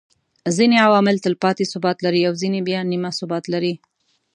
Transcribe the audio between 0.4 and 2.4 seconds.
ځيني عوامل تلپاتي ثبات لري او